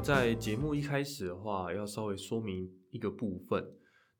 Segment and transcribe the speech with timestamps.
[0.00, 3.62] 在节目一开始的话，要稍微说明一个部分，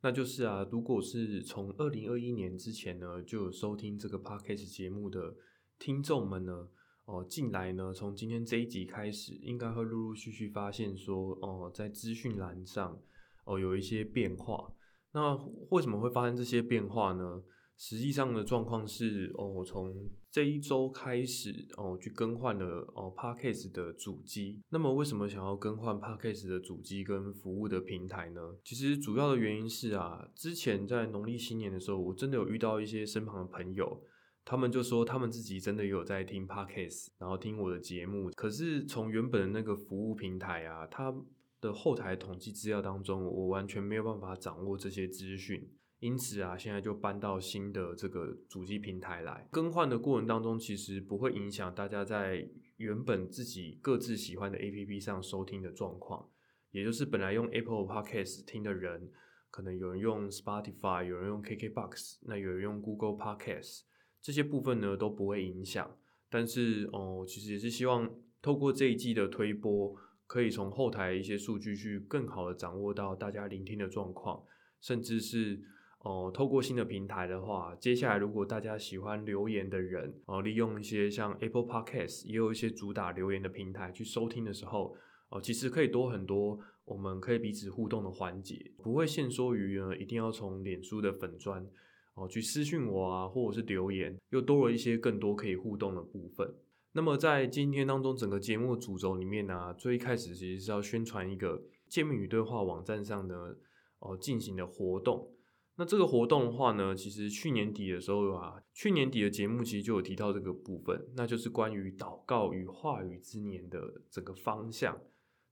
[0.03, 5.35] 那就是啊，如果是从二零二一年之前呢，就有收听这个 podcast 节目的
[5.79, 6.69] 听众们呢，
[7.05, 13.01] 哦，进来呢，从今天这一集开始，应该会陆陆续续发现说，哦，在资讯栏上，
[13.45, 14.73] 哦，有一些变化。
[15.13, 15.37] 那
[15.71, 17.43] 为什么会发生这些变化呢？
[17.79, 24.61] 实际上的状况是，哦，我从这一周开始，哦，去更换了哦 Parkcase 的主机。
[24.71, 28.41] 那么，为什么想要更换 Parkcase 的主机跟服务的平台呢？
[28.65, 34.03] 其实主要的原因是啊，之前在农历新年的时候，我真的有遇到一些身旁的朋友，
[34.45, 38.29] 他们就说他们自己真的有在听 Parkcase，然后听我的节目。
[38.35, 41.15] 可是从原本的那个服务平台啊，它
[41.61, 45.71] 的后台统计资料当中，我完全没有办法掌握这些资讯。
[46.01, 56.29] 因此啊，现在就搬到新的这个主机平台来更换的过程当中，其实不会影响大家在原本自己各自喜欢的 A P P 上收听的状况。
[56.71, 59.11] 也就是本来用 Apple Podcast 听的人，
[59.51, 63.81] 可能有人用 Spotify，有人用 K K Box，那有人用 Google Podcast，
[64.23, 65.97] 这些部分呢都不会影响。
[66.31, 68.09] 但是哦，其实也是希望
[68.41, 69.97] 透过这一季的推播，
[70.29, 74.45] 可以从后台一些数据去更好的掌握到大家聆听的状况，
[74.81, 75.61] 甚至是。
[76.09, 84.97] 哦，透过新的平台的话，接下来如果大家喜欢留言的人，哦，利用一些像 Apple Podcast，也有一些主打留言的平台去收听的时候，
[85.29, 91.69] 哦，其实可以多很多，我们可以彼此互动的环节，不会限缩于呢，一定要从脸书的粉砖
[92.15, 96.55] 哦去私讯我啊，或者是留言，又多了一些更多可以互动的部分。
[96.93, 103.55] 那么在今天当中，整个节目的主轴里面呢，最一开始其实是要宣传一个见面与对话网站上呢，
[103.99, 105.35] 哦进行的活动。
[105.81, 115.01] 那这个活动的话呢，其实去年底的时候啊，去年底的节目其实就有提到这个部分，那就是关于祷告与话语之年的整个方向。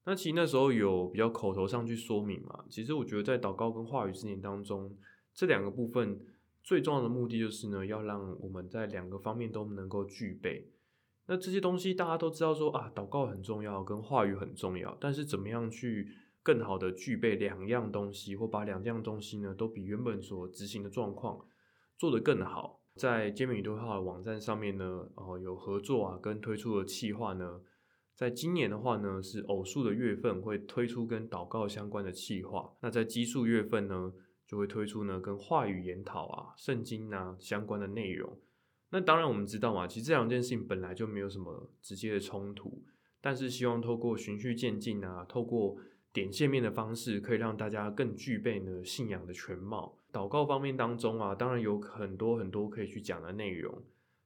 [0.04, 4.96] 那其实那时候有比较口头上去说明嘛，其实我觉得在祷告跟话语之年当中，
[5.32, 6.20] 这两个部分
[6.60, 10.72] 最重要的目的就是呢，要让我们在两个方面都能够具备。
[11.28, 16.08] 那这些东西大家都知道说啊，祷告很重要，跟话语很重要，但是怎么样去？
[16.46, 21.44] 更好的具备两样东西，或把两样东西呢，都比原本所执行的状况
[21.98, 22.84] 做得更好。
[22.94, 27.60] 在坚美对话的网站上面呢，哦，有合作啊，跟推出的企划呢，
[28.14, 32.72] 在今年的话呢，是偶数的月份会推出跟祷告相关的企划。
[32.80, 34.12] 那在奇数月份呢，
[34.46, 38.38] 就会推出呢跟话语研讨啊、圣经啊相关的内容。
[38.90, 42.84] 那当然我们知道嘛，其实这两件事情本来就没有什么直接的冲突，
[43.20, 45.76] 但是希望透过循序渐进啊，透过
[46.16, 49.98] 点线面的方式可以让大家更具备呢信仰的全貌。
[50.10, 53.82] 祷告方面当中啊，当然有很多很多可以去讲的内容，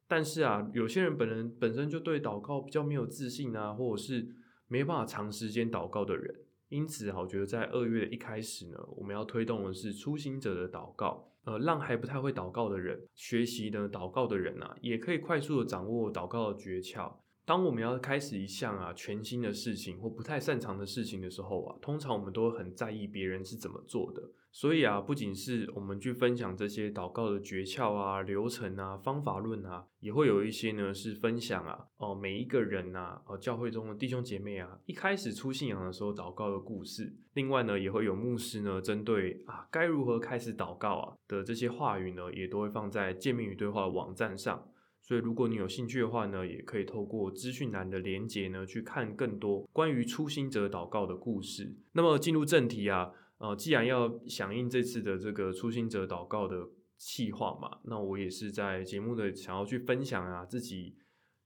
[0.06, 4.28] 但是啊，有些人本人本身就对祷告比较没有自信啊，或者是
[4.68, 6.32] 没办法长时间祷告的人，
[6.68, 17.12] 因此啊，我觉得在二月的一开始呢，我们要推动的是初心者的祷告，呃，让还不太会祷告的人学习呢祷告的人啊，也可以快速的掌握祷告的诀窍。
[17.50, 24.22] 当我们要开始一项啊全新的事情或不太擅长的事情的时候啊，通常我们都很在意别人是怎么做的。
[24.52, 37.12] 所以啊，不仅是我们去分享这些祷告的诀窍啊、流程啊、方法论啊，也会有一些呢是分享啊哦每一个人呐哦教会中的弟兄姐妹啊一开始出信仰的时候祷告的故事。
[37.32, 44.69] 另外呢，也会有牧师呢针对啊该如何开始祷告啊的这些话语呢，也都会放在见面与对话网站上。
[45.10, 51.74] 所以，如果你有兴趣的话呢，也可以透过资讯栏的连接呢，去看更多关于初心者祷告的故事。
[51.94, 56.64] 那么，进入正题啊，呃，既然要响应这次的这个初心者祷告的
[56.96, 60.94] 计划嘛，那我也是在节目的想要去分享啊，自己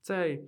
[0.02, 0.38] 在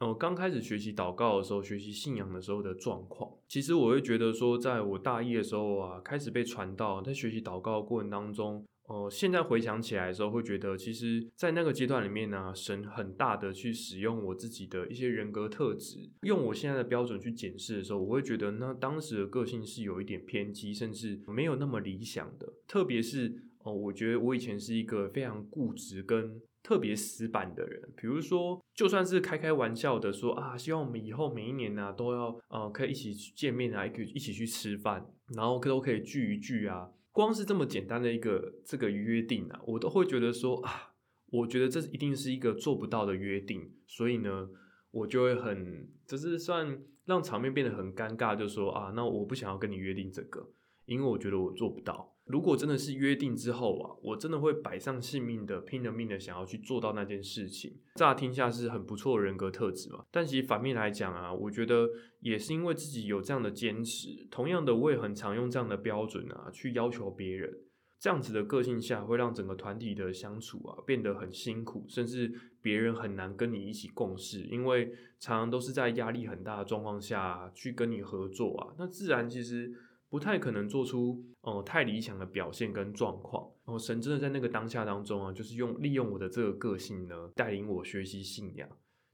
[0.00, 3.30] 呃刚开始学习祷告的时候，学习信仰的时候的状况。
[3.46, 8.66] 其实我会觉得说，在我大一的时候啊，开始被传道，在学习祷告的过程当中。
[8.88, 22.52] 哦，现在回想起来的时候，会觉得其实，在那个阶段里面呢，神很大的去使用我自己的一些人格特质，用我现在的标准去检视的时候，我会觉得那当时的个性是有一点偏激，甚至没有那么理想的。
[22.68, 23.34] 特别是
[23.64, 27.82] 哦，我觉得我以前是一个非常固执跟特别死板的人。
[27.96, 35.04] 比如说，就算是开开玩笑的说啊，希望我们以后每一年呢都要呃可以一起去见面啊，可以一起去吃饭，
[35.34, 36.88] 然后都可以聚一聚啊。
[37.16, 40.92] 光是这么简单的一个这个约定啊，我都会觉得说啊，
[41.30, 44.50] 我觉得这一定是一个做不到的约定，所以呢，
[44.90, 50.46] 我就会很，就是算让场面变得很尴尬，就说啊，那我不想要跟你约定这个，
[50.84, 52.15] 因为我觉得我做不到。
[52.26, 57.78] 如果真的是约定之后啊，我真的会摆上性命的，拼了命的想要去做到那件事情。
[57.94, 61.88] 乍听下是很不错的人格特质嘛，但其实反面来讲啊，我觉得
[62.20, 64.26] 也是因为自己有这样的坚持。
[64.30, 67.60] 同样的，我也很常用这样的标准啊去要求别人。
[67.98, 72.30] 这样子的个性下，会让整个团体的相处啊变得很辛苦，甚至
[72.60, 79.72] 别人很难跟你一起共事，因为常常都是在压力很大的状况下去跟你合作啊，那自然其实
[80.08, 83.48] 不太可能做出哦太理想的表现跟状况。
[83.64, 88.68] 哦，神真的在那个当下当中啊，就是用利用我的这个个性呢，带领我学习信仰。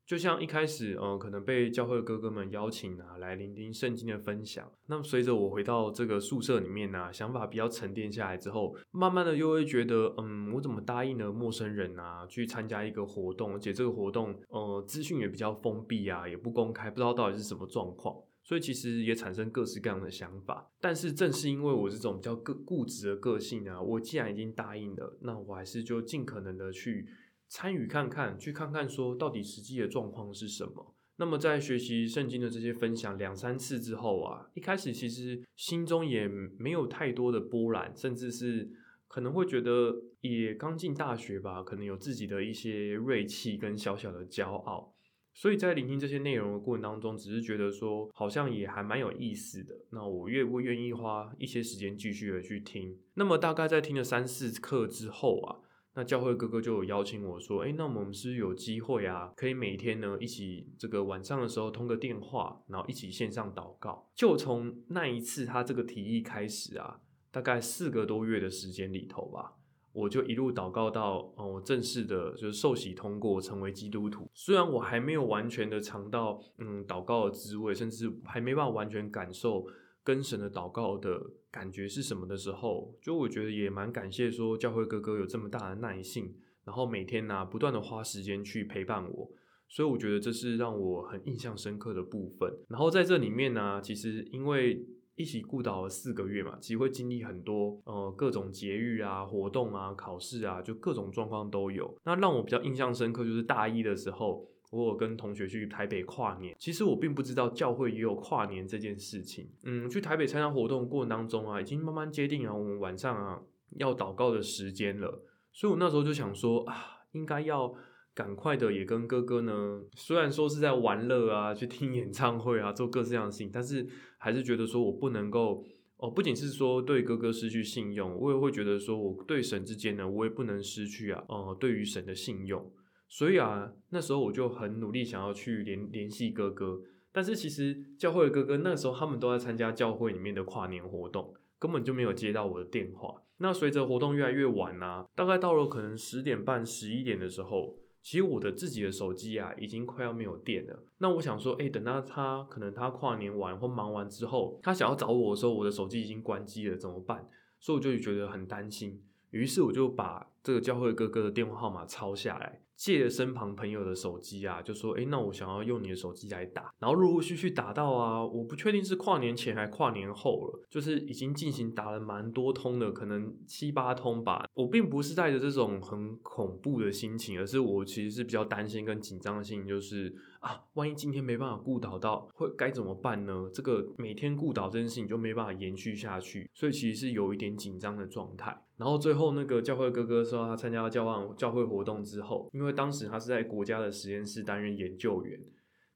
[0.04, 4.70] 就像一开始，嗯，可能被教会哥哥们邀请啊，来聆听圣经的分享。
[4.88, 18.14] 那么随着我回到这个宿舍里面呢，想法比较沉淀下来之后，慢慢的又会觉得，嗯，我怎么答应了陌生人啊，去参加一个活动，而且这个活动，呃，资讯也比较封闭啊，也不公开，不知道到底是什么状况。
[18.42, 20.70] 所以其实也产生各式各样的想法。
[20.80, 27.08] 但是正是因为我这种比较个固执的个性啊，我既然已经答应了，那我还是就尽可能的去。
[27.54, 30.94] 参与看看，去看看，说到底实际的状况是什么。
[31.16, 38.70] 那么在学习圣经的这些分享两三次之后啊，一开始其实心中也没有太多的波澜，甚至是
[39.06, 44.94] 可能会觉得也刚进大学吧，可能有自己的一些锐气跟小小的骄傲。
[45.34, 49.74] 所以在聆听这些内容的过程当中，只是觉得说好像也还蛮有意思的。
[49.90, 52.98] 那我愿不愿意花一些时间继续的去听？
[53.14, 55.60] 那么大概在听了三四课之后啊。
[55.94, 67.00] 那教会哥哥就有邀请我说：“哎，那我们是有机会啊，可以每天呢一起这个晚上的时候通个电话，然后一起线上祷告。”就从那一次他这个提议开始啊，
[67.30, 69.52] 大概四个多月的时间里头吧，
[69.92, 74.28] 我就一路祷告到哦，我正式的就是受洗通过成为基督徒。
[74.34, 79.66] 虽然我还没有完全的尝到嗯祷告的滋味，甚至还没办法完全感受。
[80.04, 86.34] 跟神的祷告的感觉是什么的时候，就我觉得也蛮感谢，说教会哥哥有这么大的耐性，
[86.64, 89.30] 然后每天呢不断的花时间去陪伴我，
[89.68, 92.52] 所以我觉得这是让我很印象深刻的部分。
[92.68, 101.94] 然后在这里面呢，其实因为一起顾导了四个月嘛，其实会经历很多呃各种节日啊、活动啊、考试啊，就各种状况都有。
[102.04, 104.48] 那让我比较印象深刻就是大一的时候。
[104.72, 109.46] 我有跟同学去台北跨年，其实我并不知道教会也有跨年这件事情。
[109.64, 113.38] 嗯，去台北参加活动过程当中啊，已经慢慢接定了我们晚上啊
[113.72, 115.22] 要祷告的时间了，
[115.52, 117.74] 所以我那时候就想说啊，应该要
[118.14, 123.86] 赶快的也跟哥哥呢，虽然说是在玩乐啊，去听演唱会啊，做各式各样的事情，但是
[124.22, 125.64] 还是觉得说我不能够
[125.96, 132.72] 哦，不仅是说对哥哥失去信用，我也会觉得说我对神之间呢，我也不能失去啊，哦，对于神的信用。
[133.08, 136.80] 所以啊，那时候我就很努力想要去联联系哥哥，
[137.10, 143.22] 但是其实教会的哥哥那时候他们都在参加教会里面的跨年活动，根本就没有接到我的电话。
[143.38, 150.82] 那随着活动越来越晚啊，大概到了可能十点半、十一点的时候，其实我的自己的手机啊已经快要没有电了。
[150.98, 157.28] 那我想说，哎，等到他可能他跨年完或忙完之后，他想要找我的时候，我的手机已经关机了，怎么办？
[157.60, 159.02] 所以我就觉得很担心。
[159.30, 162.60] 于是我就把这个教会哥哥的电话号码抄下来。
[162.76, 174.44] 借身旁朋友的手机啊，就说：“哎，那我想要用你的手机来打。”然后陆陆续续打到啊，我不确定是跨年前还跨年后了，就是已经进行打了蛮多通的，可能七八通吧。
[174.54, 183.48] 我并不是带着这种很恐怖的心情，而是我其实是比较担心跟紧张的心情，就是啊，万一今天没办法顾导到，会该怎么办呢？
[183.52, 188.56] 这个每天顾导这件事情就没办法延续下去，所以其实是有一点紧张的状态。
[188.82, 195.38] 然后最后那个教会哥哥说，他参加教会教会活动之后，因为当时他是在国家的实验室担任研究员，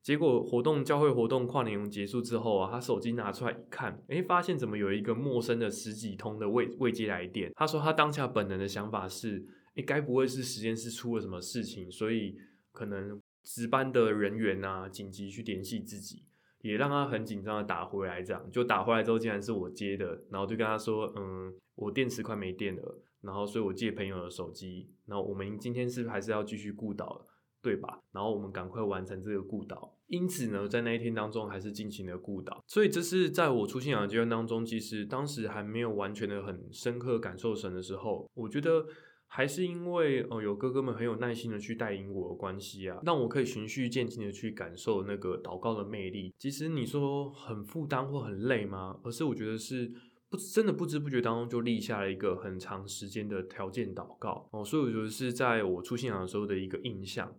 [0.04, 7.50] 结果活动教会活动跨年结束之后啊，他手机拿出来一看，诶，发现怎么有一个陌生的十几通的未未接来电。
[7.56, 12.36] 他说他当下本能的想法是，诶，该不会是实验室出了什么事情，所以
[12.70, 16.22] 可能值班的人员啊紧急去联系自己。
[16.66, 27.24] 也让他很紧张的打回来，这样就打回来之后，竟然是我接的，然后就跟他说，嗯，我电池快没电了，然后所以我借朋友的手机，然后我们今天是不是还是要继续顾岛，
[27.62, 28.00] 对吧？
[28.12, 38.86] 然后我们赶快完成这个顾岛，因此呢，在那一天当中还是进行了顾岛，所以这是在我出信仰阶段当中，其实当时还没有完全的很深刻感受神的时候，我觉得。
[39.28, 46.32] 还是因为哦，有哥哥们很有耐心的去带领我的关系啊，让我可以循序渐进的去感受那个祷告的魅力。
[46.38, 48.98] 其实你说很负担或很累吗？
[49.02, 49.92] 而是我觉得是
[50.28, 57.36] 不真的不知不觉当中就立下了一个很长时间的条件祷告哦，所以我觉得是在我出信仰的时候的一个印象。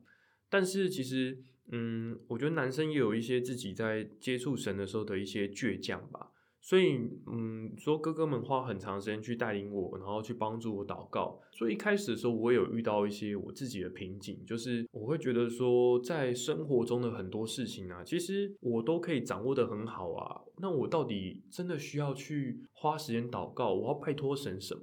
[0.49, 1.37] 但是其实，
[1.71, 6.31] 嗯，我觉得男生也有一些自己在接触神的时候的一些倔强吧。
[6.67, 11.39] 所以，嗯，说哥哥们花很长时间去带领我，然后去帮助我祷告。
[11.53, 20.41] 所以一开始的时候，我有遇到一些我自己的瓶颈，就是我会觉得说，在生活中的很多事情啊，其实我都可以掌握的很好啊。
[20.57, 23.73] 那我到底真的需要去花时间祷告？
[23.73, 24.81] 我要拜托神什么？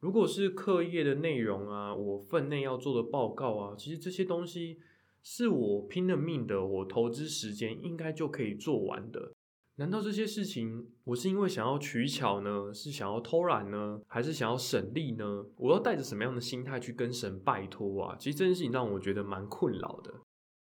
[0.00, 4.78] 如果是课业的内容啊，我分内要做的报告啊，其实这些东西
[5.22, 9.34] 是我拼了命的，我投资时间应该就可以做完的。
[9.78, 12.74] 难道这些事情我是因为想要取巧呢？
[12.74, 14.00] 是想要偷懒呢？
[14.08, 15.44] 还是想要省力呢？
[15.56, 18.16] 我要带着什么样的心态去跟神拜托啊？
[18.18, 20.12] 其实这件事情让我觉得蛮困扰的。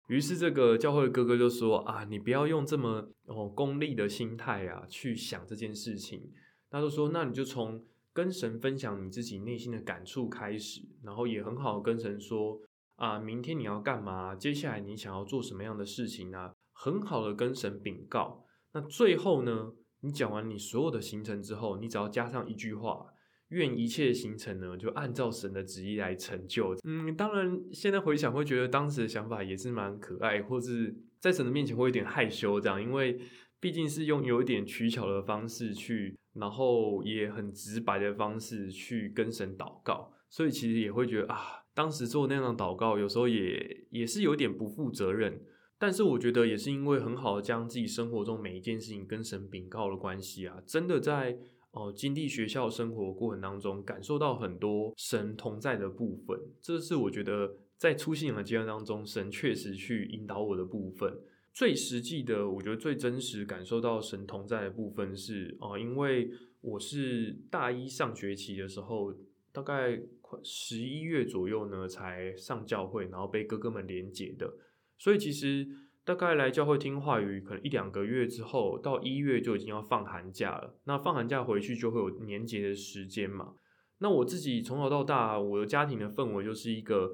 [0.07, 6.29] 于是这个教会的哥哥就说：“啊，你不要用这么哦功利的心态啊去想这件事情。”
[6.69, 7.81] 他就说：“那你就从
[8.11, 12.59] 跟神分享你自己内心的感触开始，然后也很好跟神说
[12.97, 14.35] 啊，明天你要干嘛？
[14.35, 16.51] 接下来你想要做什么样的事情呢？
[16.73, 18.43] 很好的跟神禀告。”
[18.75, 19.71] 那最后呢？
[20.01, 23.07] 你讲完你所有的行程之后，你只要加上一句话
[23.49, 33.17] ：“愿一切行程呢，就按照神的旨意来成就。”嗯，当然，现在回想会觉得当时的想法也是蛮可爱，或是在神的面前会有点害羞这样，因为
[33.61, 45.41] 毕竟是用有一点取巧的方式去，然后也很直白的方式去跟神祷告，所以其实也会觉得啊，当时做那样的祷告，有时候也也是有点不负责任。
[45.77, 51.37] 但是我觉得也是因为很好的将自己生活中每一件事情跟神禀告的关系啊，真的在
[51.71, 56.39] 哦经历学校生活过程当中，感受到很多神同在的部分。
[56.61, 61.13] 这是我觉得在出信仰的阶段当中，神确实去引导我的部分。
[61.53, 66.29] 最实际的，我觉得最真实感受到神同在的部分是哦，因为
[66.61, 69.13] 我是大一上学期的时候，
[69.51, 74.53] 大概快十一月左右呢，才上教会，然后被哥哥们连结的。
[74.97, 75.67] 所以其实
[76.03, 80.77] 大概来教会听话语，可能一两个月之后，到一月就已经要放寒假了。
[80.85, 83.55] 那放寒假回去就会有年节的时间嘛。
[83.99, 87.11] 那我自己从小到大，我的家庭的氛围就是一个，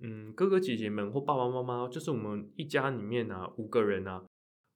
[0.00, 4.24] 嗯，哥哥姐姐们或爸爸妈妈，就是我们一家里面啊，五个人啊，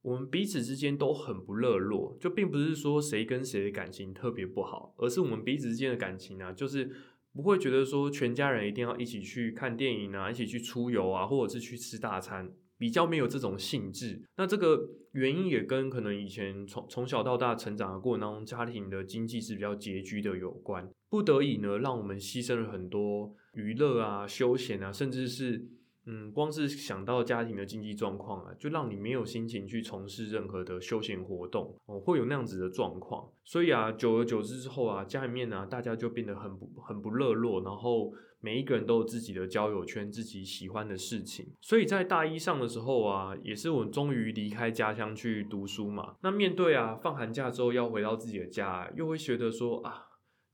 [0.02, 6.90] 我们彼此之间都很不热络，就并不是说谁跟谁的感情特别不好，而是我们彼此之间的感情啊，就是。
[7.34, 14.22] 不会觉得说全家人一定要一起去看电影啊，一起去出游啊，或者是去吃大餐，比较没有这种性质。
[14.36, 25.68] 那这个原因也跟可能以前从从小到大成长的过程当中，家庭的经济是比较拮据的有关，不得已呢，让我们牺牲了很多娱乐啊、休闲啊，甚至是。
[26.10, 33.28] 嗯，光是想到家庭的经济状况啊，就让你没有心情去从事任何的休闲活动哦，会有那样子的状况。
[33.44, 38.10] 所以啊，久而久之之后啊，家里面呢，大家就变得很不很不热络，然后
[38.40, 41.46] 每一个人都有自己的交友圈，自己喜欢的事情。
[41.60, 46.14] 所以在大一上的时候啊，也是我终于离开家乡去读书嘛。
[46.22, 50.06] 那面对啊，放寒假之后要回到自己的家，又会觉得说啊。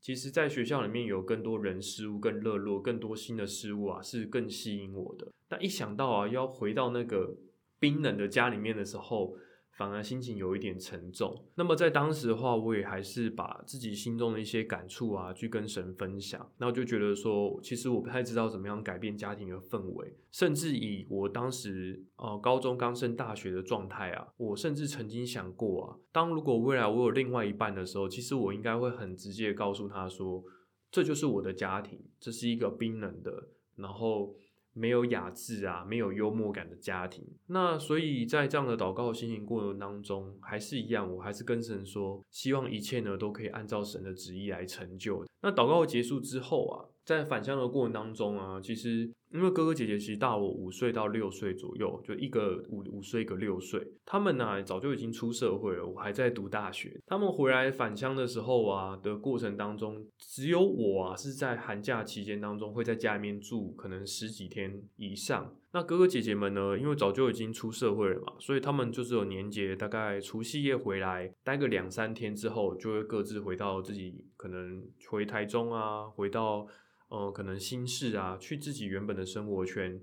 [0.04, 5.32] 其实，在学校里面有更多人事物更热络，更多新的事物啊，是更吸引我的。
[5.48, 7.34] 但一想到啊，要回到那个
[7.78, 9.34] 冰冷的家里面的时候，
[9.76, 11.44] 反而心情有一点沉重。
[11.56, 16.40] 那么在当时的话，我也还是把自己心中的一些感触啊，去跟神分享。
[16.58, 30.42] 然后就觉得说，其实我不太知道怎么样改变家庭的氛围，甚至以我当时呃高中刚升大学的状态啊，我甚至曾经想过啊，当如果未来我有另外一半的时候，其实我应该会很直接告诉他说，
[30.90, 34.34] 这就是我的家庭，这是一个冰冷的，然后。
[34.74, 37.24] 没有雅致啊，没有幽默感的家庭。
[37.46, 45.24] 那所以在这样的祷告心情过程当中，还是一样，我还是跟神说，希望一切呢都可以按照神的旨意来成就。
[45.40, 49.10] 那祷告结束之后啊，在返乡的过程当中啊，其实。
[49.34, 53.84] 因为哥哥姐姐其实大我五岁到六岁左右，就一个五五岁一个六岁。
[54.06, 57.00] 他们呢早就已经出社会了，我还在读大学。
[57.04, 65.52] 他们回来返乡的时候啊的过程当中，只有我啊是在寒假期间当中会在家里面住，可能十几天以上。
[65.72, 76.68] 那哥哥姐姐们呢，因为早就已经出社会了嘛，所以他们就是有年节，大概除夕夜回来待个两三天之后，就会各自回到自己可能回台中啊，回到。
[77.14, 80.00] 呃，可能心事啊，去自己原本的生活圈，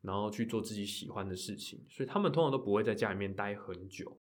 [0.00, 4.18] 然后去做自己喜欢的事情，所以他们通常都不会在家里面待很久。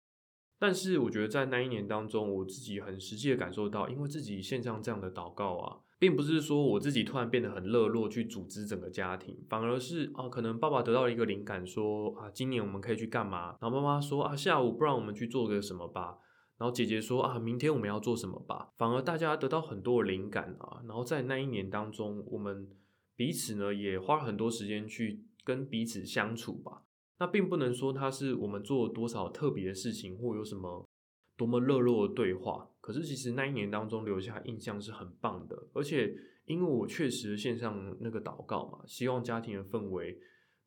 [0.58, 13.56] 但是我觉得在那一年当中，我自己很实际的感受到，因为自己线上这样的祷告啊，并不是说我自己突然变得很热络去组织整个家庭，反而是啊，可能爸爸得到了一个灵感，说啊，今年我们可以去干嘛？
[13.62, 16.18] 然后妈妈说啊，下午不然我们去做个什么吧。
[16.62, 18.72] 然后姐姐说啊，明天我们要做什么吧？
[18.78, 20.80] 反而大家得到很多的灵感啊。
[20.88, 22.70] 然后在那一年当中，我们
[23.16, 26.84] 彼此呢也花了很多时间去跟彼此相处吧。
[27.18, 30.88] 那并不能说它是我们做了多少特别的事情，或有什么
[31.36, 32.70] 多么热络的对话。
[32.80, 36.16] 可是其实那一年当中留下印象是很棒的，而且
[36.46, 40.16] 因为我确实线上那个祷告嘛，希望家庭的氛围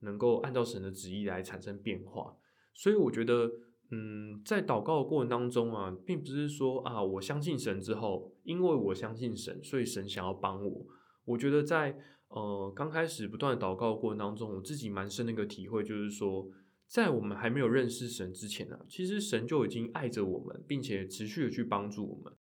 [0.01, 2.37] 能够按照神的旨意来产生变化，
[2.73, 3.49] 所以我觉得。
[3.95, 10.87] 嗯，在祷告的过程当中啊，并不是说啊，我相信神之后，因为我相信神，所以神想要帮我。
[11.25, 11.97] 我觉得在
[12.29, 16.49] 呃刚开始不断的祷告的过程当中，我自己蛮深的一个体会，就是说，
[16.89, 22.33] 在我们还没有认识神之前呢，其实神就已经爱着我们，并且持续的去帮助我们。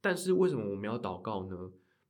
[0.00, 1.56] 但是为什么我们要祷告呢？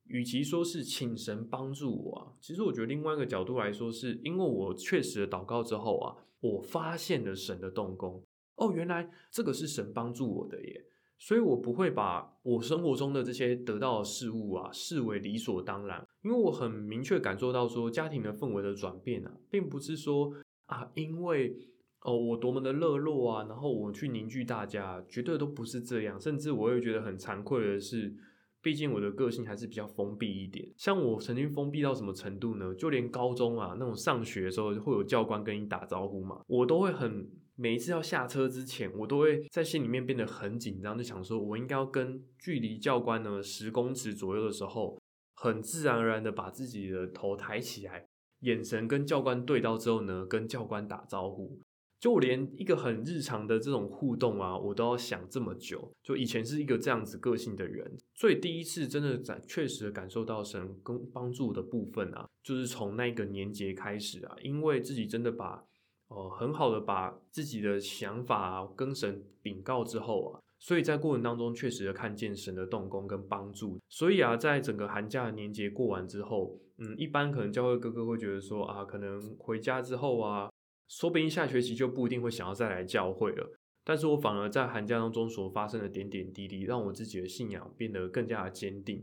[0.04, 8.24] 与其说是请神帮助我啊，其实我觉得另外一个角度来说，是因为我确实祷告之后啊，我发现了神的动工。
[8.60, 10.84] 哦，原来这个是神帮助我的耶，
[11.18, 20.34] 所以我不会把我生活中的这些得到的事物啊视为理所当然，因为我很明确感受到说家庭的氛围的转变啊，并不是说
[20.66, 21.56] 啊，因为
[22.02, 28.14] 哦我多么的热络啊，然后我去凝聚大家，绝对都不是这样，甚至我也觉得很惭愧的是，
[28.60, 32.74] 毕竟我的个性还是比较封闭一点，像我曾经封闭到什么程度呢？
[32.74, 37.26] 就连高中啊那种上学的时候会有教官跟你打招呼嘛，我都会很。
[37.60, 44.98] 每一次要下车之前，我都会在心里面变得很紧张，就想说，我应该要跟距离教官呢十公尺左右的时候，
[45.34, 48.06] 很自然而然的把自己的头抬起来，
[48.40, 51.60] 眼神跟教官对到之后呢，跟教官打招呼。
[51.98, 55.92] 就连一个很日常的这种互动啊，我都要想这么久。
[56.02, 65.62] 就以前是一个这样子个性的人，所以第一次真的在确实感受到神跟帮助的部分啊，就是从那个年节开始啊，因为自己真的把。
[66.10, 73.78] 哦，很好的把自己的想法跟神禀告之后啊，所以在过程当中确实的看见神的动工跟帮助。
[73.88, 80.50] 所以啊，在整个寒假年节过完之后，嗯，一般可能教会哥哥会觉得说啊，可能回家之后啊，
[80.88, 83.52] 说不定下学期就不一定会想要再来教会了。
[83.84, 88.96] 但是我反而在寒假当中所发生的点点滴滴，让我自己的信仰变得更加的坚定。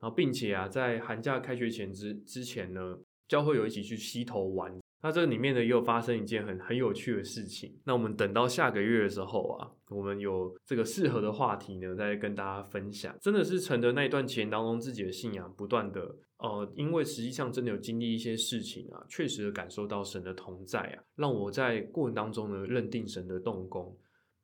[0.00, 4.74] 然后，并且啊，在寒假开学前之之前呢，教会有一起去溪头玩。
[5.02, 7.78] 那这里面呢，又发生一件很很有趣的事情。
[7.84, 13.16] 那我们等到下个月的时候啊，我们有这个适合的话题呢，再跟大家分享。
[13.20, 23.96] 真的是乘着那一段前当中自己的信仰，不断的呃，因为实际上真的有经历一些事情啊，确实感受到神的同在啊，让我在过程当中呢，认定神的动工。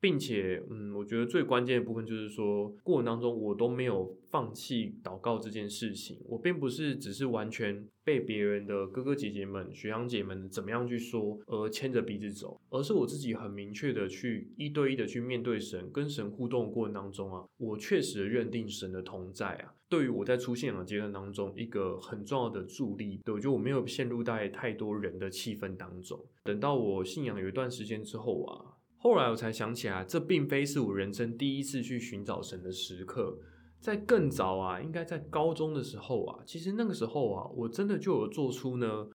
[0.03, 6.19] 并且，嗯，我觉得最关键的部分就是说，过程当中我都没有放弃祷告这件事情。
[6.25, 23.21] 我并不是只是完全被别人的哥哥姐姐们、学长姐们怎么样去说而牵着鼻子走，而是我自己很明确的去一对一的去面对神，跟神互动的过程当中啊，我确实认定神的同在啊，对于我在出现的阶段当中一个很重要的助力。
[23.23, 26.19] 对，我觉得我没有陷入在太多人的气氛当中。
[26.43, 28.72] 等到我信仰有一段时间之后啊。
[29.03, 33.37] 后来我才想起来，这并非是我人生第一次去寻找神的时刻。
[33.81, 39.09] 在更早啊，应该在高中的时候啊，其实那个时候啊，我真的就有做出呢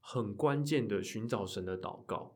[0.00, 2.34] 很关键的寻找神的祷告。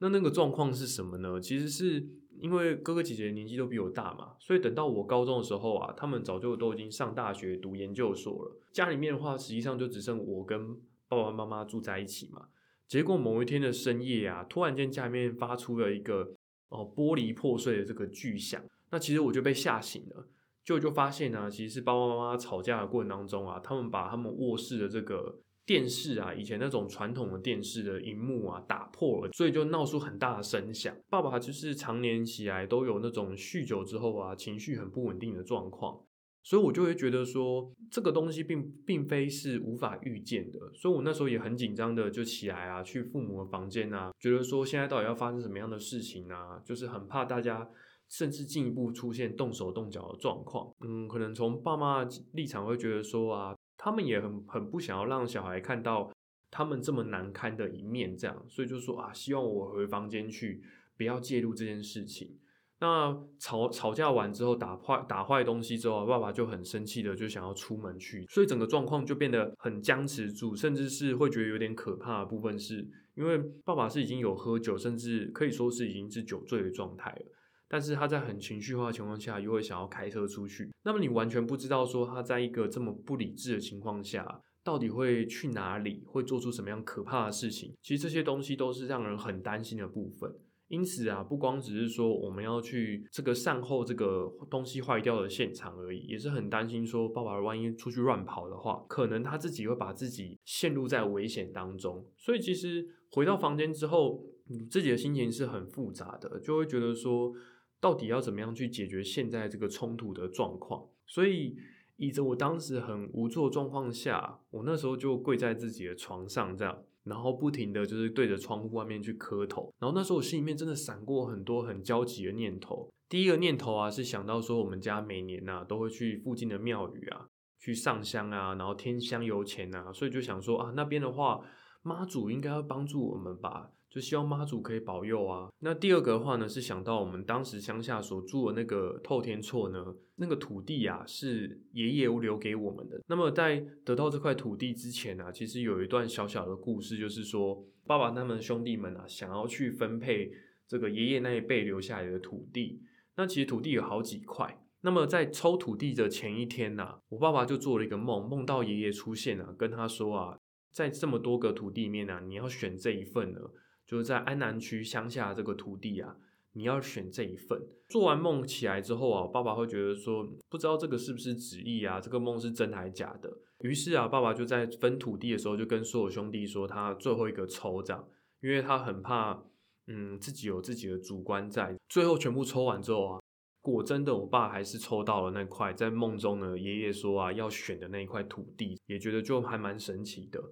[0.00, 1.40] 那那个状况是什么呢？
[1.40, 2.04] 其实是
[2.40, 8.56] 因为哥哥姐姐年纪都比我大嘛，所以等到我高中的时候啊，他们早就都已经上大学读研究所了。
[8.72, 10.74] 家里面的话，实际上就只剩我跟
[11.06, 12.48] 爸爸妈妈住在一起嘛。
[12.88, 16.34] 结果某一天的深夜啊，突然间家里面发出了一个。
[16.70, 20.26] 哦，玻璃破碎的这个巨响，那其实我就被吓醒了，
[20.64, 30.96] 就就发现呢，其实是爸爸妈妈吵架的过程当中啊，他们把他们卧室的这个电视啊，以前那种传统的电视的荧幕啊打破了，所以就闹出很大的声响。
[31.08, 36.00] 爸爸就是常年起来都有那种酗酒之后啊，情绪很不稳定的状况。
[36.42, 47.68] 所以我就会觉得说，这个东西并并非是无法预见的，所以我那时候也很紧张的就起来啊，去父母的房间啊，觉得说现在到底要发生什么样的事情啊，就是很怕大家
[48.08, 50.72] 甚至进一步出现动手动脚的状况。
[50.80, 56.10] 嗯，可能从爸妈立场会觉得说啊，他们也很很不想要让小孩看到
[56.50, 60.62] 他们这么难堪的一面，这样，所以就说啊，希望我回房间去，
[60.96, 62.39] 不要介入这件事情。
[62.80, 77.26] 那吵吵架完之后，打坏打坏东西之后，爸爸就很生气的就想要出门去，所以整个状况就变得很僵持住，甚至是会觉得有点可怕的部分，是因为爸爸是已经有喝酒，甚至可以说是已经是酒醉的状态了，
[77.68, 90.34] 但是他在很情绪化的情况下，又会想要开车出去，那么你完全不知道说他在一个这么不理智的情况下，到底会去哪里，会做出什么样可怕的事情，其实这些东西都是让人很担心的部分。
[90.70, 102.06] 因此啊，不光只是说我们要去这个善后这个东西坏掉的现场而已，也是很担心说爸爸万一出去乱跑的话，可能他自己会把自己陷入在危险当中。
[102.16, 104.24] 所以其实回到房间之后，
[104.70, 107.32] 自己的心情是很复杂的，就会觉得说，
[107.80, 110.86] 到底要怎么样去解决现在这个冲突的状况。
[111.04, 111.56] 所以，
[111.96, 119.72] 以着我当时很无助状况下，我那时候就跪在自己的床上，这样，然后不停的就是对着窗户外面去磕头。
[119.78, 122.88] 然后那时候我心里面真的闪过很多很焦急的念头。
[123.08, 127.26] 第一个念头啊，是想到说我们家每年呐都会去附近的庙宇啊
[127.58, 131.40] 去上香啊，然后添香油钱啊，所以就想说啊那边的话。
[131.82, 135.48] 妈祖应该要帮助我们吧，就希望妈祖可以保佑啊。
[135.60, 139.84] 那第二个的话呢，是想到我们当时乡下所住的那个透天厝呢，
[140.16, 143.00] 那个土地啊是爷爷留给我们的。
[143.06, 150.30] 那么在得到这块土地之前呢，其实有一段小小的故事，就是说爸爸他们兄弟们啊，想要去分配
[150.68, 152.82] 这个爷爷那一辈留下来的土地。
[153.16, 154.62] 那其实土地有好几块。
[154.82, 160.38] 那么在抽土地的前一天呐，我爸爸就做了一个梦，梦到爷爷出现啊，跟他说啊。
[160.72, 163.40] 在这么多个土地里面呢，你要选这一份呢，
[163.86, 166.16] 就是在安南区乡下这个土地啊，
[166.52, 167.60] 你要选这一份。
[167.88, 173.30] 做完梦起来之后啊，爸爸会觉得说，不知道这个是不是旨意啊，这个梦是真还是假的。
[173.60, 178.08] 于是啊，爸爸就在分土地的时候，就跟所有兄弟说，他最后一个抽这样，
[178.40, 179.42] 因为他很怕，
[179.88, 181.76] 嗯，自己有自己的主观在。
[181.88, 183.20] 最后全部抽完之后啊。
[183.62, 186.58] 果真的，我爸还是抽到了那块在梦中呢。
[186.58, 190.42] 爷爷说啊，要选的那一块土地，也觉得就还蛮神奇的。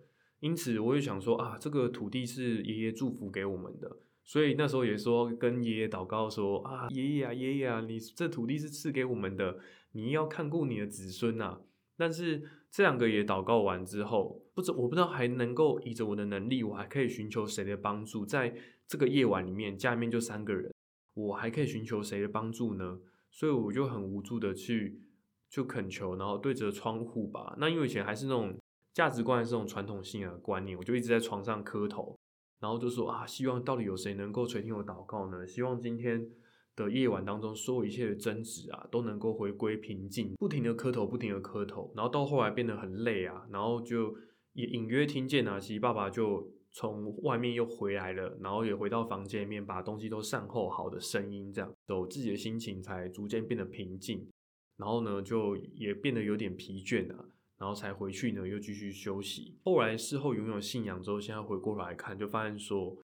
[0.41, 9.59] 因此，我也想说啊，这个土地是爷爷祝福给我们的，所以那时候也说跟爷爷祷告说啊，爷爷啊，爷爷啊，你这土地是赐给我们的，
[9.93, 11.61] 你要看顾你的子孙呐。
[11.97, 18.25] 但是这两个也祷告完之后，不知我不知道还能够依着我的能力，我还可以寻求谁的帮助？
[18.25, 18.55] 在
[18.87, 20.73] 这个夜晚里面，家里面就三个人。
[21.15, 23.01] 我还可以寻求谁的帮助呢？
[23.33, 25.01] 所以我就很无助的去
[25.51, 27.57] 就恳求，然后对着窗户吧。
[27.59, 28.57] 那因为以前还是那种
[28.95, 32.19] 价值观是这种传统性的观念，我就一直在床上磕头，
[32.61, 35.47] 然后就说啊，希望到底有谁能够垂听我祷告呢？
[35.47, 36.29] 希望今天
[36.75, 40.35] 的夜晚当中，所有一切的争执啊，都能够回归平静。
[40.37, 44.17] 不停的磕头，不停的磕头，然后到后来变得很累啊，然后就
[44.53, 46.53] 也隐约听见啊，其实爸爸就。
[46.71, 54.29] 从外面又回来了，然后也回到房间里面，把东西都善后好的声音，这样，我自己的心情才逐渐变得平静，
[54.77, 57.25] 然后呢，就也变得有点疲倦了，
[57.59, 59.59] 然后才回去呢，又继续休息。
[59.65, 62.97] 后来事后拥有信仰之后，现在回过来看，就发现说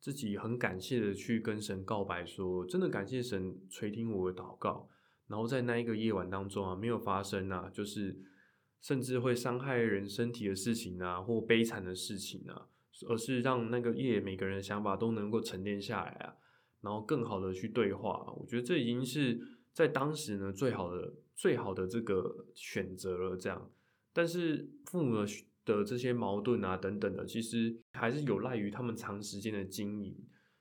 [0.00, 4.88] 自己很感谢的去跟神告白，说真的感谢神垂听我的祷告，
[5.28, 8.20] 然后在那一个夜晚当中啊，没有发生啊，就是
[8.80, 12.66] 甚至会伤害人身体的事情啊，或悲惨的事情啊。
[13.08, 16.34] 而是让那个夜每个人的想法都能够沉淀下来啊，
[16.82, 18.30] 然后更好的去对话。
[18.36, 19.40] 我觉得这已经是
[19.72, 23.38] 在当时呢最好的、最好的这个选择了。
[23.38, 23.70] 这样，
[24.12, 25.26] 但是父母的
[25.64, 30.16] 的这些矛盾啊等等的，其实还是有赖于他们长时间的经营。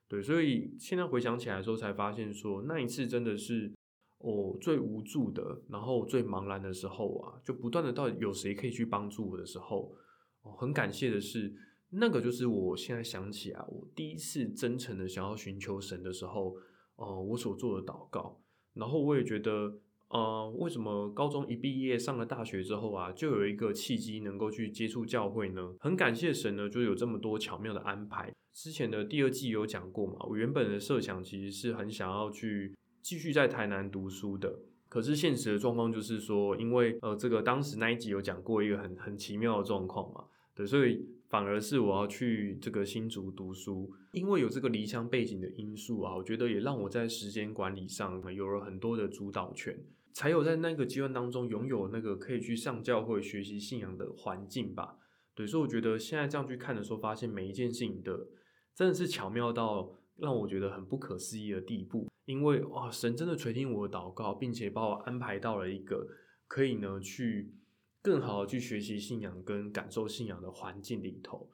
[0.08, 3.72] 对，所以现在回想起来的时候，才发现说那一次真的是
[4.18, 9.96] 我最无助的，然后最茫然的时候啊，就不断的到底有谁可以去帮助我的时候，
[10.42, 11.54] 哦，很感谢的是。
[11.92, 16.56] 那个就是我现在想起啊，我第一次真诚的想要寻求神的时候，
[16.98, 18.40] 呃，我所做的祷告。
[18.76, 19.76] 然后我也觉得，
[20.10, 25.76] 呃，为什么高中一毕业上了大学之后啊，就有一个契机能够去接触教会呢？
[25.80, 28.34] 很感谢神呢，就有这么多巧妙的安排。
[28.54, 41.08] 之前的第二季有讲过嘛，我原本的设想其实是很想要去继续在台南读书的，可是现实的状况就是说，因为呃，这个当时那一集有讲过一个很很奇妙的状况嘛，对，所以。
[41.30, 49.78] 反而是我要去这个新竹读书，因为有这个离乡背景的因素啊，我觉得也让我在时间管理上有了很多的主导权，
[50.14, 54.98] 才有在那个阶段当中拥有那个可以去上教会学习信仰的环境吧。
[55.34, 58.28] 对，所以我觉得现在这样去看的时候，发现每一件事情的
[58.76, 62.08] 真的是巧妙到让我觉得很不可思议的地步。
[62.26, 66.08] 因为哇，神真的垂听我的祷告，并且把我安排到了一个
[66.48, 67.54] 可以呢去。
[68.02, 71.52] 更好的去学习信仰跟感受信仰的环境里头。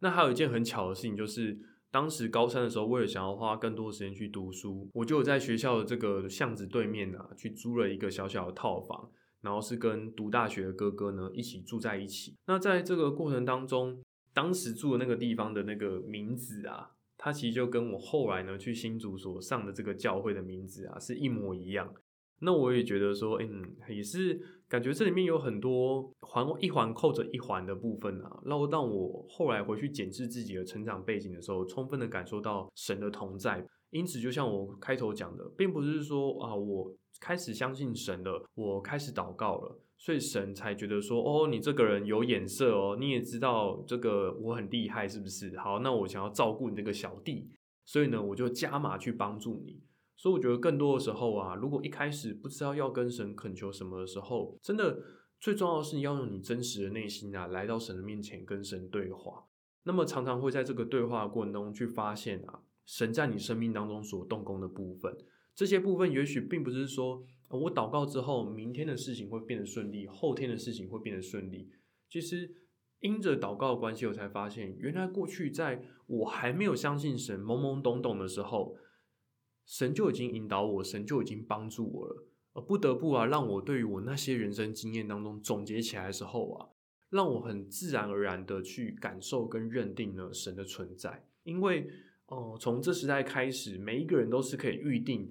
[0.00, 1.58] 那还有一件很巧的事情，就是
[1.90, 12.36] 当时高三的时候，为了想要花更多的时间去读书，我就在学校的这个巷子对面啊，去租了一个小小的套房，然后是跟读大学的哥哥呢一起住在一起。
[12.46, 14.02] 那在这个过程当中，
[14.34, 21.92] 当时住的那个地方的那个名字啊，它其实就跟我后来呢去新竹所上的这个教会的名字啊是一模一样。
[22.40, 28.40] 那我也觉得说，嗯，也是感觉这里面有很多环一环扣着一环的部分啊。
[28.44, 33.66] 然后当我后来回去检视自己的成长背景的时候，充分的感受到神的同在。
[33.90, 45.56] 因此，就像我开头讲的，并不是说啊，我开始相信神了，我开始祷告了，所以神才觉得说，哦，你这个人有眼色哦，你也知道这个我很厉害，是不是？
[45.56, 47.48] 好，那我想要照顾你这个小弟，
[47.86, 49.80] 所以呢，我就加码去帮助你。
[50.18, 55.00] 所以我觉得更多的时候啊，如果一开始不知道要跟神恳求什么的时候，真的
[55.38, 59.44] 最重要的是你要用你真实的内心啊，来到神的面前跟神对话。
[59.84, 65.16] 那么常常会在这个对话过程中去发现啊，神在你生命当中所动工的部分。
[65.54, 71.70] 这些部分也许并不是说我祷告之后，明天的事情会变得顺利，后天的事情会变得顺利。
[72.10, 72.50] 其实
[72.98, 78.74] 因着祷告的关系，我才发现，原来过去在我还没有相信神、懵懵懂懂的时候。
[79.68, 86.68] 神就已经引导我，神就已经帮助我了，而不得不啊，让我对于我那些人生经验当中总结起来的时候啊，
[87.10, 91.22] 让我很自然而然的去感受跟认定了神的存在。
[91.42, 91.86] 因为
[92.28, 95.30] 哦，从这时代开始，每一个人都是可以预定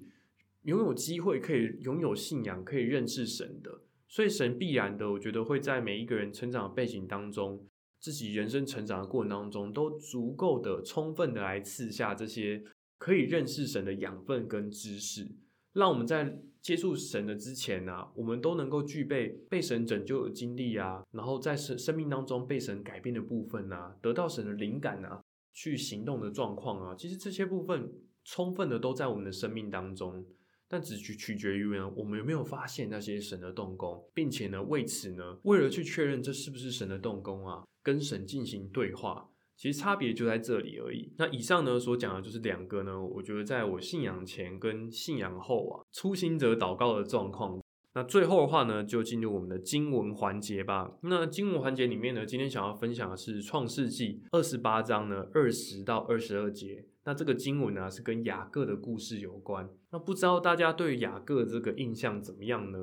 [0.62, 3.82] 拥有机会，可以拥有信仰，可以认识神的。
[4.06, 7.66] 所以神必然的，我觉得会在每一个人成长的背景当中，
[7.98, 12.62] 自己人生成长的过程当中，都足够的充分的来赐下这些。
[12.98, 15.26] 可以认识神的养分跟知识，
[15.72, 25.22] 让我们在接触神的之前呢，我们都能够具备被神拯救的经历啊，然后在生生命当中被神改变的部分啊，得到神的灵感啊，
[25.54, 27.90] 去行动的状况啊，其实这些部分
[28.24, 30.26] 充分的都在我们的生命当中，
[30.66, 39.30] 但只取取决于呢，我们有没有发现那些神的动工，并且呢，为此呢，为了去确认这是不是神的动工啊，跟神进行对话。
[39.58, 41.12] 其实差别就在这里而已。
[41.18, 47.60] 那以上呢所讲的就是两个呢，我觉得在我信仰前跟信仰后啊，初心者祷告的状况。
[47.94, 50.96] 那最后的话呢，就进入我们的经文环节吧。
[51.02, 56.86] 那经文环节里面呢，今天想要分享的是创世纪二十八章呢二十到二十二节。
[57.04, 59.68] 那这个经文呢是跟雅各的故事有关。
[59.90, 62.78] 那不知道大家对雅各这个印象怎么样呢？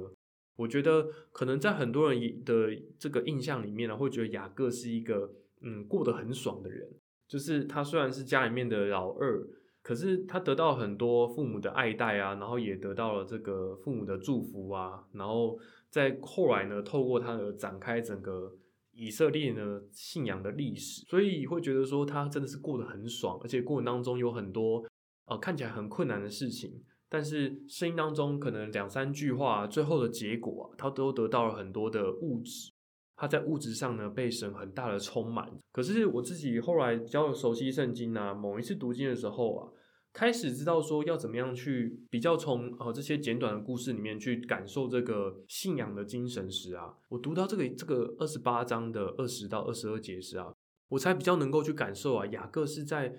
[0.58, 5.32] 我觉得可能在很多人的这个印象里面呢，会觉得雅各是一个。
[5.66, 6.88] 嗯，过得很爽的人，
[7.28, 9.44] 就是他虽然是家里面的老二，
[9.82, 18.56] 可是他得到很多父母的爱戴啊，然后也得到了这个父母的祝福啊，然后在后来呢，透过他的展开整个
[18.92, 24.86] 以色列呢信仰的历史，所以会觉得说他真的是过得很爽，而且过程当中有很多
[25.26, 32.72] 呃看起来很困难的事情，但是声音当中可能两三句话，最后的结果啊，他都得到了很多的物质。
[33.16, 39.72] 他在物质上呢被神很大的充满，可是我自己后来比较熟悉圣经啊，某一次读经的时候啊，
[40.12, 50.54] 开始知道说要怎么样去比较从呃这些简短的故事里面去感受这个信仰的精神时啊，我读到这个这个二十八章的二十到二十二节时啊，
[50.90, 53.16] 我才比较能够去感受啊，雅各是在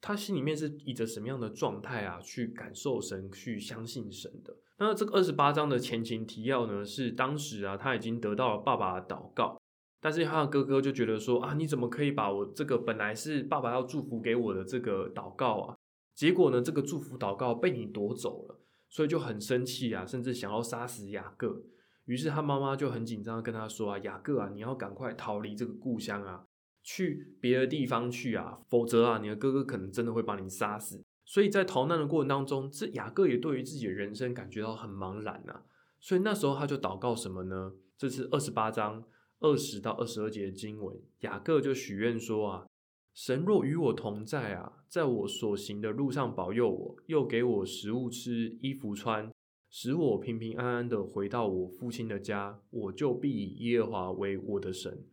[0.00, 4.56] 他心里面是以着什么样的状态啊去感受神，去相信神的。
[4.78, 9.60] 那这个二十八章的前情提要呢，是当时啊，他已经得到了爸爸的祷告，
[10.00, 15.76] 但是他的哥哥就觉得说啊，你怎么可以把我这个本来是爸爸要祝福给我的这个祷告啊，
[16.14, 21.60] 结果呢，这个祝福祷告被你夺走了，所以就很生气啊，甚至想要杀死雅各。
[22.04, 26.46] 于是他妈妈就很紧张跟他说啊，雅各啊，你要赶快逃离这个故乡啊，
[26.90, 31.04] 去别的地方去啊，否则啊，你的哥哥可能真的会把你杀死。
[31.22, 35.64] 所以在逃难的过程当中，这雅各也对于自己的人生感觉到很茫然啊。
[36.00, 37.74] 所以那时候他就祷告什么呢？
[37.98, 39.04] 这是二十八章
[39.40, 40.98] 二十到二十二节的经文。
[41.20, 42.66] 雅各就许愿说啊
[43.12, 49.30] ：“神若与我同在啊，在我所行的路上保佑我，又给我食物吃、衣服穿，
[49.68, 55.04] 使我平平安安的回到我父亲的家，我就必以耶和华为我的神。”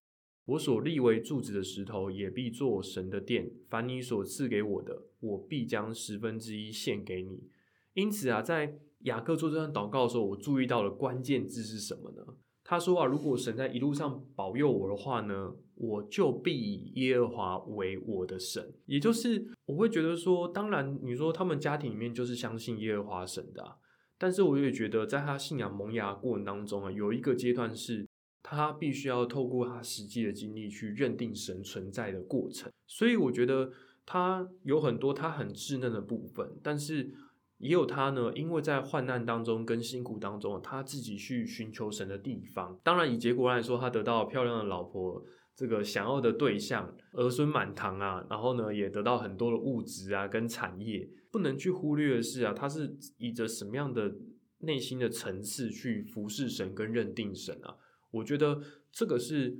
[0.46, 3.52] 我所立为柱子的石头，也必做神的殿。
[3.68, 7.50] 凡你所赐给我的，我必将十分之一献给你。
[7.94, 12.24] 因此啊，在雅各做这段祷告的时候，我注意到了关键字是什么呢？
[12.64, 18.72] 他说啊，如果神在一路上保佑我的话呢，我就必以耶和华为我的神。
[18.86, 23.78] 也就是我会觉得说，当然你说他们家庭里面就是相信耶和华神的，
[24.20, 28.08] 但是我也觉得在他信仰萌芽过程当中啊，有一个阶段是。
[28.48, 33.72] 他必须要透过他实际的经历去认定神存在的过程，所以我觉得
[34.06, 37.12] 他有很多他很稚嫩的部分，但是
[37.58, 42.80] 也有他呢，因为在患难当中跟辛苦当中，他自己去寻求神的地方。
[42.84, 51.10] 当然以结果来说，他得到漂亮的老婆，这个想要的对象，儿孙满堂啊，然后呢也得到很多的物质啊跟产业。
[51.32, 54.14] 不能去忽略的是啊，他是以着什么样的
[54.60, 57.76] 内心的层次去服侍神跟认定神啊？
[58.16, 59.58] 我觉得这个是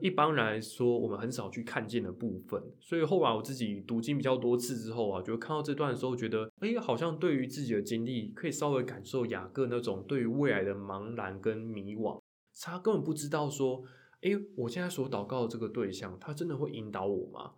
[0.00, 12.20] 一般来说我们很少去看见的部分，所以后来我自己读经比较多次之后啊，就看到这段的时候，觉得哎，好像对于自己的经历，可以稍微感受雅各那种对于未来的茫然跟迷惘。
[12.62, 13.82] 他根本不知道说，
[14.20, 17.54] 哎，我现在所祷告的这个对象，他真的会引导我吗？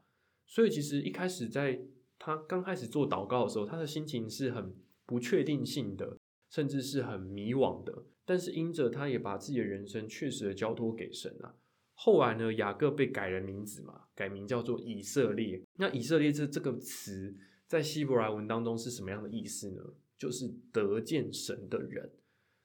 [0.46, 1.80] 所以其实一开始在
[2.18, 4.74] 他刚开始做祷告的时候，他的心情是很
[5.04, 6.16] 不确定性的，
[6.50, 8.04] 甚至是很迷惘的。
[8.28, 11.54] 但是因着他也把自己的人生确实的交托给神啊。
[11.94, 15.62] 后来呢，雅各被改了名字嘛，改名叫做以色列。
[15.78, 17.34] 那以色列这这个词
[17.66, 19.82] 在希伯来文当中是什么样的意思呢？
[20.18, 22.12] 就是得见神的人。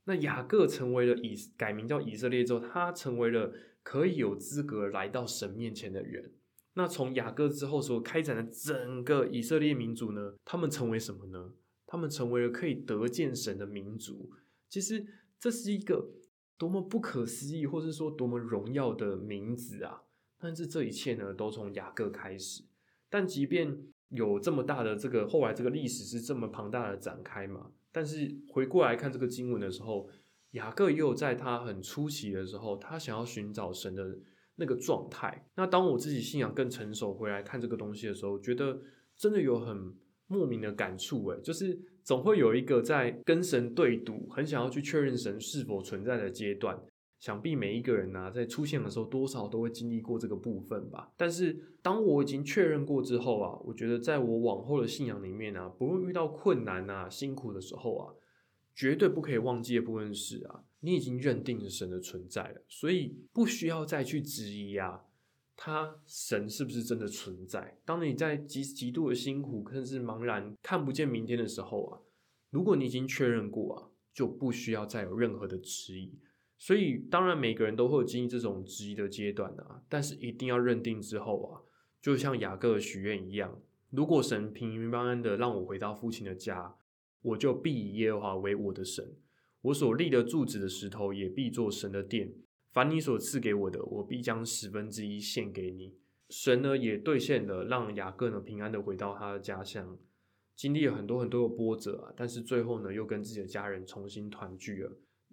[0.03, 6.33] 那雅各成为了以改名叫以色列之后，他成为了可以有资格来到神面前的人。
[6.73, 11.53] 那从雅各之后所开展的整个以色列民族呢，他们成为什么呢？
[11.85, 14.29] 他们成为了可以得见神的民族。
[14.67, 15.05] 其实
[15.43, 16.09] 这是一个
[16.57, 20.03] 多么不可思议，或者说多么荣耀的名字啊！
[20.39, 22.63] 但是这一切呢，都从雅各开始。
[23.09, 23.77] 但即便
[24.07, 30.07] 有这么大的这个后来这个历史是这么庞大的展开嘛，但是回过来看这个经文的时候，
[30.51, 34.17] 雅各也有在他很初期的时候，他想要寻找神的。
[34.55, 35.49] 那个状态。
[35.55, 38.79] 那当我自己信仰更成熟回来看这个东西的时候，觉得
[39.15, 39.91] 真的有很
[40.27, 41.27] 莫名的感触。
[41.29, 46.79] 诶，就是总会有一个在跟神对赌，很想要去确认神是否存在的阶段。
[47.19, 51.11] 想必每一个人呢，在出现的时候，多少都会经历过这个部分吧。
[51.15, 58.13] 但是当我已经确认过之后啊，我觉得在我往后的信仰里面啊，不论遇到困难啊、辛苦的时候啊。
[58.75, 65.03] 绝对不可以忘记的部分是啊，你已经认定神的存在了，所以不需要再去质疑啊，
[65.55, 67.77] 他神是不是真的存在？
[67.85, 71.99] 当你在极极度的辛苦，甚至茫然看不见明天的时候啊，
[72.49, 76.17] 如果你已经确认过啊，就不需要再有任何的迟疑。
[76.57, 81.61] 所以当然每个人都会经历这种质疑的阶段啊，但是一定要认定之后啊，
[82.01, 86.75] 就像雅各许愿一样，如果神平平安安的让我回到父亲的家。
[87.23, 89.15] 我就必以耶和华为我的神，
[89.61, 92.33] 我所立的柱子的石头也必做神的殿。
[92.73, 95.95] 凡你所赐给我的，我必将十分之一献给你。
[96.29, 99.95] 神呢也兑现了，让雅各呢平安的回到他的家乡，
[100.55, 104.91] 经历了很多很多的波折啊，但是最后呢又跟自己的家人重新团聚了。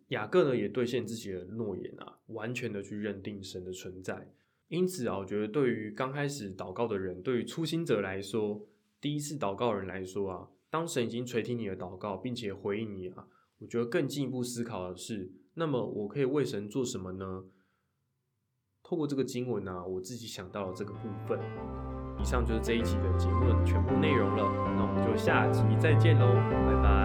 [0.08, 4.30] 雅各呢也兑现自己的诺言啊，完全的去认定神的存在。
[4.68, 8.68] 因此啊，我觉得对于刚开始祷告的人，对于初心者来说，
[9.00, 10.48] 第一次祷告人来说啊。
[10.68, 13.26] 当神已经垂听你的祷告，并且回应你啊，
[13.58, 17.44] 我觉得更进一步思考的是，那么我可以为神做什么呢？
[18.82, 21.38] 透过这个经文呢，我自己想到了这个部分。
[22.18, 24.44] 以上就是这一集的节目的全部内容了，
[24.76, 26.26] 那我们就下集再见喽。
[26.50, 26.99] 拜拜